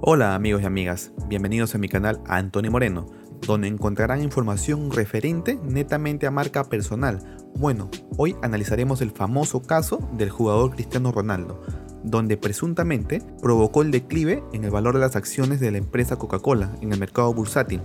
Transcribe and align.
Hola 0.00 0.36
amigos 0.36 0.62
y 0.62 0.64
amigas, 0.64 1.10
bienvenidos 1.26 1.74
a 1.74 1.78
mi 1.78 1.88
canal 1.88 2.20
Antonio 2.28 2.70
Moreno, 2.70 3.06
donde 3.44 3.66
encontrarán 3.66 4.22
información 4.22 4.92
referente 4.92 5.58
netamente 5.64 6.28
a 6.28 6.30
marca 6.30 6.62
personal. 6.68 7.18
Bueno, 7.56 7.90
hoy 8.16 8.36
analizaremos 8.40 9.00
el 9.02 9.10
famoso 9.10 9.60
caso 9.60 9.98
del 10.12 10.30
jugador 10.30 10.70
Cristiano 10.70 11.10
Ronaldo, 11.10 11.60
donde 12.04 12.36
presuntamente 12.36 13.20
provocó 13.42 13.82
el 13.82 13.90
declive 13.90 14.44
en 14.52 14.62
el 14.62 14.70
valor 14.70 14.94
de 14.94 15.00
las 15.00 15.16
acciones 15.16 15.58
de 15.58 15.72
la 15.72 15.78
empresa 15.78 16.14
Coca-Cola 16.14 16.70
en 16.80 16.92
el 16.92 17.00
mercado 17.00 17.34
bursátil. 17.34 17.80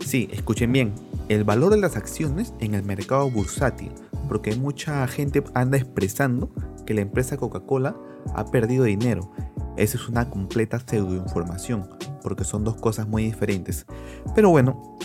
Sí, 0.00 0.28
escuchen 0.32 0.70
bien, 0.72 0.92
el 1.30 1.44
valor 1.44 1.72
de 1.72 1.80
las 1.80 1.96
acciones 1.96 2.52
en 2.60 2.74
el 2.74 2.82
mercado 2.82 3.30
bursátil, 3.30 3.92
porque 4.28 4.54
mucha 4.56 5.06
gente 5.08 5.42
anda 5.54 5.78
expresando 5.78 6.50
que 6.84 6.92
la 6.92 7.00
empresa 7.00 7.38
Coca-Cola 7.38 7.96
ha 8.34 8.44
perdido 8.50 8.84
dinero. 8.84 9.32
Esa 9.76 9.96
es 9.96 10.08
una 10.08 10.30
completa 10.30 10.78
pseudoinformación, 10.78 11.88
porque 12.22 12.44
son 12.44 12.64
dos 12.64 12.76
cosas 12.76 13.06
muy 13.06 13.24
diferentes. 13.24 13.86
Pero 14.34 14.50
bueno, 14.50 14.96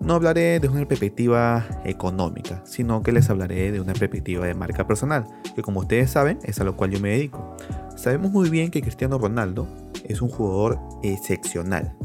no 0.00 0.14
hablaré 0.14 0.60
de 0.60 0.68
una 0.68 0.86
perspectiva 0.86 1.66
económica, 1.84 2.62
sino 2.64 3.02
que 3.02 3.12
les 3.12 3.28
hablaré 3.30 3.72
de 3.72 3.80
una 3.80 3.92
perspectiva 3.92 4.46
de 4.46 4.54
marca 4.54 4.86
personal, 4.86 5.26
que 5.54 5.62
como 5.62 5.80
ustedes 5.80 6.10
saben 6.10 6.38
es 6.42 6.60
a 6.60 6.64
lo 6.64 6.76
cual 6.76 6.90
yo 6.90 7.00
me 7.00 7.10
dedico. 7.10 7.56
Sabemos 7.96 8.30
muy 8.30 8.50
bien 8.50 8.70
que 8.70 8.82
Cristiano 8.82 9.18
Ronaldo 9.18 9.68
es 10.04 10.22
un 10.22 10.28
jugador 10.28 10.78
excepcional, 11.02 11.96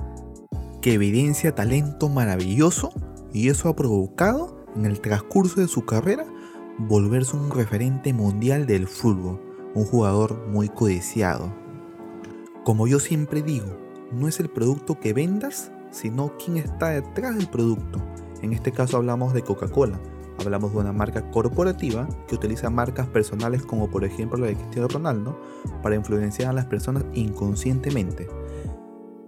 que 0.82 0.94
evidencia 0.94 1.56
talento 1.56 2.10
maravilloso 2.10 2.92
y 3.34 3.50
eso 3.50 3.70
ha 3.70 3.76
provocado 3.76 4.66
en 4.76 4.86
el 4.86 5.00
transcurso 5.00 5.62
de 5.62 5.68
su 5.68 5.86
carrera 5.86 6.26
volverse 6.78 7.38
un 7.38 7.52
referente 7.52 8.14
mundial 8.14 8.66
del 8.66 8.88
fútbol, 8.88 9.42
un 9.74 9.86
jugador 9.86 10.48
muy 10.48 10.70
codiciado. 10.70 11.65
Como 12.66 12.88
yo 12.88 13.00
siempre 13.00 13.44
digo, 13.44 13.78
no 14.12 14.28
es 14.28 14.40
el 14.40 14.50
producto 14.50 15.00
que 15.00 15.14
vendas, 15.14 15.72
sino 15.92 16.34
quién 16.44 16.58
está 16.58 16.90
detrás 16.90 17.38
del 17.38 17.48
producto. 17.48 18.02
En 18.42 18.54
este 18.54 18.72
caso 18.72 18.98
hablamos 18.98 19.36
de 19.36 19.44
Coca-Cola. 19.44 20.00
Hablamos 20.40 20.72
de 20.72 20.80
una 20.80 20.92
marca 20.92 21.30
corporativa 21.30 22.08
que 22.28 22.34
utiliza 22.34 22.72
marcas 22.72 23.08
personales 23.08 23.62
como 23.62 23.92
por 23.92 24.04
ejemplo 24.04 24.40
la 24.40 24.48
de 24.48 24.56
Cristiano 24.56 24.88
Ronaldo 24.88 25.40
para 25.84 25.94
influenciar 25.94 26.50
a 26.50 26.54
las 26.54 26.66
personas 26.66 27.06
inconscientemente. 27.14 28.28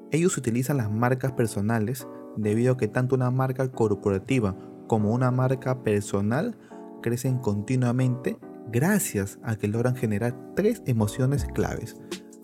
Ellos 0.09 0.35
utilizan 0.35 0.77
las 0.77 0.91
marcas 0.91 1.33
personales 1.33 2.07
debido 2.37 2.73
a 2.73 2.77
que 2.77 2.87
tanto 2.87 3.13
una 3.13 3.29
marca 3.29 3.71
corporativa 3.71 4.55
como 4.87 5.11
una 5.11 5.29
marca 5.29 5.83
personal 5.83 6.57
crecen 7.03 7.37
continuamente 7.37 8.39
gracias 8.71 9.37
a 9.43 9.57
que 9.57 9.67
logran 9.67 9.95
generar 9.95 10.55
tres 10.55 10.81
emociones 10.87 11.45
claves. 11.45 11.97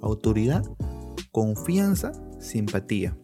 Autoridad, 0.03 0.63
confianza, 1.31 2.11
simpatía. 2.39 3.17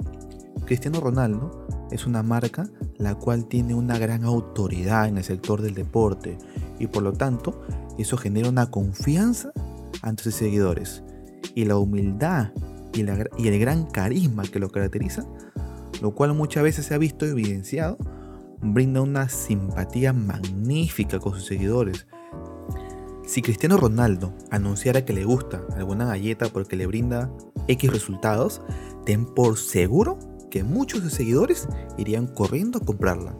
Cristiano 0.65 0.99
Ronaldo 0.99 1.67
es 1.91 2.07
una 2.07 2.23
marca 2.23 2.67
la 2.97 3.15
cual 3.15 3.45
tiene 3.45 3.75
una 3.75 3.97
gran 3.97 4.23
autoridad 4.23 5.07
en 5.07 5.17
el 5.17 5.23
sector 5.23 5.61
del 5.61 5.75
deporte 5.75 6.37
y 6.79 6.87
por 6.87 7.03
lo 7.03 7.13
tanto 7.13 7.61
eso 7.97 8.17
genera 8.17 8.49
una 8.49 8.71
confianza 8.71 9.51
ante 10.01 10.23
sus 10.23 10.35
seguidores. 10.35 11.03
Y 11.53 11.65
la 11.65 11.77
humildad 11.77 12.51
y, 12.93 13.01
y 13.01 13.47
el 13.47 13.59
gran 13.59 13.85
carisma 13.85 14.43
que 14.43 14.59
lo 14.59 14.69
caracteriza, 14.69 15.25
lo 16.01 16.15
cual 16.15 16.33
muchas 16.33 16.63
veces 16.63 16.85
se 16.85 16.93
ha 16.93 16.97
visto 16.97 17.25
evidenciado 17.25 17.97
brinda 18.61 19.01
una 19.01 19.29
simpatía 19.29 20.13
magnífica 20.13 21.19
con 21.19 21.33
sus 21.33 21.45
seguidores. 21.45 22.07
Si 23.29 23.43
Cristiano 23.43 23.77
Ronaldo 23.77 24.33
anunciara 24.49 25.05
que 25.05 25.13
le 25.13 25.23
gusta 25.23 25.61
alguna 25.77 26.03
galleta 26.03 26.47
porque 26.47 26.75
le 26.75 26.87
brinda 26.87 27.31
X 27.67 27.93
resultados, 27.93 28.59
ten 29.05 29.27
por 29.27 29.59
seguro 29.59 30.17
que 30.49 30.63
muchos 30.63 31.03
de 31.03 31.09
sus 31.09 31.17
seguidores 31.17 31.67
irían 31.95 32.25
corriendo 32.25 32.79
a 32.79 32.83
comprarla. 32.83 33.37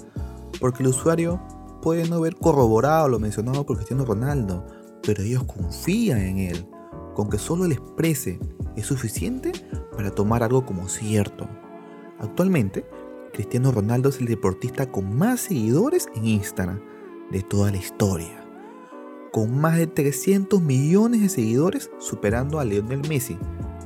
Porque 0.60 0.84
el 0.84 0.90
usuario 0.90 1.42
puede 1.82 2.08
no 2.08 2.18
haber 2.18 2.36
corroborado 2.36 3.10
lo 3.10 3.18
mencionado 3.18 3.66
por 3.66 3.78
Cristiano 3.78 4.06
Ronaldo, 4.06 4.64
pero 5.02 5.24
ellos 5.24 5.46
confían 5.46 6.20
en 6.20 6.38
él. 6.38 6.68
Con 7.16 7.28
que 7.28 7.40
solo 7.40 7.66
le 7.66 7.74
exprese 7.74 8.40
es 8.76 8.86
suficiente 8.86 9.52
para 9.98 10.12
tomar 10.12 10.44
algo 10.44 10.68
como 10.68 10.88
cierto. 10.88 11.50
Actualmente, 12.20 12.86
Cristiano 13.34 13.72
Ronaldo 13.72 14.10
es 14.10 14.20
el 14.20 14.28
deportista 14.28 14.92
con 14.92 15.18
más 15.18 15.40
seguidores 15.40 16.10
en 16.16 16.28
Instagram 16.28 16.80
de 17.32 17.42
toda 17.42 17.72
la 17.72 17.78
historia, 17.78 18.46
con 19.32 19.60
más 19.60 19.78
de 19.78 19.88
300 19.88 20.62
millones 20.62 21.22
de 21.22 21.30
seguidores 21.30 21.92
superando 22.00 22.60
a 22.60 22.66
Lionel 22.66 23.08
Messi, 23.08 23.38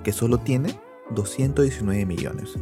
que 0.03 0.11
solo 0.11 0.39
tiene 0.39 0.79
219 1.13 2.05
millones. 2.05 2.55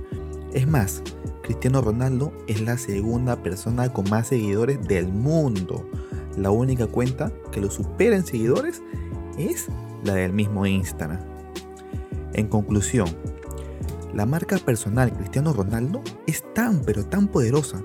Es 0.54 0.68
más, 0.68 1.02
Cristiano 1.44 1.82
Ronaldo 1.82 2.34
es 2.48 2.62
la 2.62 2.78
segunda 2.78 3.42
persona 3.42 3.92
con 3.92 4.10
más 4.10 4.28
seguidores 4.28 4.82
del 4.88 5.12
mundo. 5.12 5.90
La 6.38 6.52
única 6.52 6.88
cuenta 6.88 7.32
que 7.52 7.62
lo 7.62 7.72
supera 7.72 8.16
en 8.16 8.26
seguidores 8.26 8.82
es 9.38 9.68
la 10.04 10.14
del 10.14 10.34
mismo 10.34 10.66
Instagram. 10.66 11.20
En 12.34 12.48
conclusión, 12.48 13.08
la 14.14 14.26
marca 14.26 14.58
personal 14.58 15.14
Cristiano 15.14 15.54
Ronaldo 15.54 16.02
es 16.28 16.44
tan 16.54 16.82
pero 16.82 17.06
tan 17.06 17.28
poderosa 17.28 17.82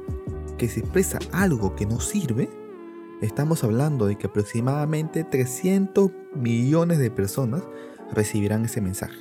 que 0.59 0.69
si 0.69 0.81
expresa 0.81 1.19
algo 1.33 1.75
que 1.77 1.87
no 1.87 2.01
sirve, 2.01 2.49
estamos 3.21 3.65
hablando 3.65 4.07
de 4.07 4.17
que 4.17 4.27
aproximadamente 4.27 5.25
300 5.25 6.11
millones 6.35 6.99
de 6.99 7.11
personas 7.11 7.63
recibirán 8.13 8.65
ese 8.65 8.81
mensaje. 8.81 9.19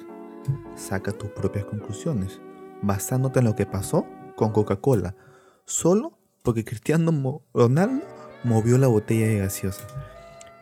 Saca 0.75 1.11
tus 1.11 1.29
propias 1.29 1.66
conclusiones, 1.66 2.41
basándote 2.81 3.39
en 3.39 3.45
lo 3.45 3.55
que 3.55 3.66
pasó 3.66 4.05
con 4.35 4.51
Coca-Cola, 4.51 5.16
solo 5.66 6.17
porque 6.44 6.66
Cristiano 6.66 7.41
Ronaldo 7.53 8.05
movió 8.44 8.78
la 8.78 8.88
botella 8.88 9.28
de 9.28 9.39
gaseosa. 9.39 9.88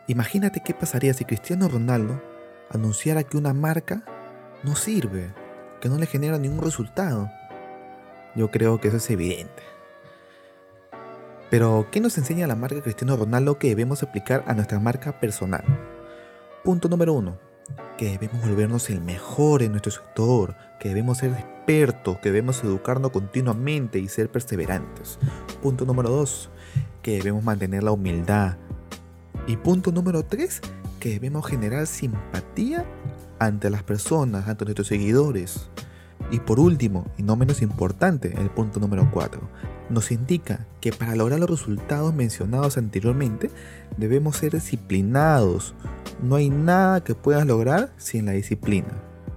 Imagínate 0.06 0.62
qué 0.64 0.74
pasaría 0.74 1.12
si 1.14 1.24
Cristiano 1.24 1.68
Ronaldo 1.68 2.22
anunciara 2.70 3.24
que 3.24 3.36
una 3.36 3.52
marca 3.52 4.04
no 4.62 4.76
sirve 4.76 5.34
que 5.80 5.88
no 5.90 5.98
le 5.98 6.06
genera 6.06 6.38
ningún 6.38 6.62
resultado. 6.62 7.30
Yo 8.34 8.50
creo 8.50 8.80
que 8.80 8.88
eso 8.88 8.96
es 8.96 9.10
evidente. 9.10 9.73
Pero, 11.50 11.86
¿qué 11.90 12.00
nos 12.00 12.18
enseña 12.18 12.46
la 12.46 12.56
marca 12.56 12.82
Cristiano 12.82 13.16
Ronaldo 13.16 13.58
que 13.58 13.68
debemos 13.68 14.02
aplicar 14.02 14.44
a 14.46 14.54
nuestra 14.54 14.80
marca 14.80 15.20
personal? 15.20 15.64
Punto 16.64 16.88
número 16.88 17.12
uno, 17.12 17.38
que 17.98 18.18
debemos 18.18 18.40
volvernos 18.40 18.90
el 18.90 19.00
mejor 19.00 19.62
en 19.62 19.72
nuestro 19.72 19.92
sector, 19.92 20.56
que 20.80 20.88
debemos 20.88 21.18
ser 21.18 21.32
expertos, 21.32 22.18
que 22.18 22.30
debemos 22.30 22.62
educarnos 22.64 23.10
continuamente 23.10 23.98
y 23.98 24.08
ser 24.08 24.30
perseverantes. 24.30 25.18
Punto 25.62 25.84
número 25.84 26.10
dos, 26.10 26.50
que 27.02 27.18
debemos 27.18 27.44
mantener 27.44 27.82
la 27.82 27.92
humildad. 27.92 28.56
Y 29.46 29.56
punto 29.58 29.92
número 29.92 30.24
tres, 30.24 30.60
que 31.00 31.10
debemos 31.10 31.46
generar 31.46 31.86
simpatía 31.86 32.84
ante 33.38 33.68
las 33.70 33.82
personas, 33.82 34.48
ante 34.48 34.64
nuestros 34.64 34.88
seguidores. 34.88 35.68
Y 36.30 36.40
por 36.40 36.58
último, 36.58 37.06
y 37.16 37.22
no 37.22 37.36
menos 37.36 37.62
importante, 37.62 38.34
el 38.40 38.50
punto 38.50 38.80
número 38.80 39.08
4, 39.10 39.40
nos 39.90 40.10
indica 40.10 40.66
que 40.80 40.92
para 40.92 41.14
lograr 41.14 41.38
los 41.38 41.50
resultados 41.50 42.14
mencionados 42.14 42.78
anteriormente 42.78 43.50
debemos 43.96 44.36
ser 44.36 44.52
disciplinados. 44.52 45.74
No 46.22 46.36
hay 46.36 46.48
nada 46.48 47.04
que 47.04 47.14
puedas 47.14 47.46
lograr 47.46 47.92
sin 47.98 48.26
la 48.26 48.32
disciplina. 48.32 48.88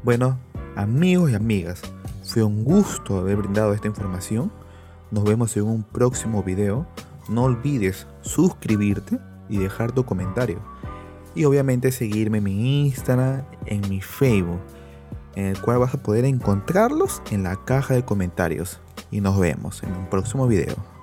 Bueno, 0.04 0.40
amigos 0.76 1.32
y 1.32 1.36
amigas, 1.36 1.82
fue 2.24 2.44
un 2.44 2.64
gusto 2.64 3.20
haber 3.20 3.38
brindado 3.38 3.74
esta 3.74 3.88
información. 3.88 4.52
Nos 5.12 5.24
vemos 5.24 5.56
en 5.58 5.64
un 5.64 5.84
próximo 5.84 6.44
video. 6.44 6.88
No 7.30 7.44
olvides 7.44 8.08
suscribirte 8.22 9.20
y 9.50 9.58
dejar 9.58 9.92
tu 9.92 10.06
comentario. 10.06 10.60
Y 11.36 11.46
obviamente 11.46 11.92
seguirme 11.92 12.40
en 12.40 12.44
mi 12.44 12.86
Instagram, 12.86 13.44
en 13.66 13.88
mi 13.90 14.02
Facebook 14.02 14.60
en 15.38 15.46
el 15.46 15.62
cual 15.62 15.78
vas 15.78 15.94
a 15.94 16.02
poder 16.02 16.26
encontrarlos 16.26 17.22
en 17.30 17.44
la 17.44 17.64
caja 17.64 17.94
de 17.94 18.04
comentarios. 18.04 18.80
Y 19.12 19.22
nos 19.22 19.40
vemos 19.40 19.84
en 19.84 19.94
un 19.94 20.10
próximo 20.10 20.48
video. 20.48 20.97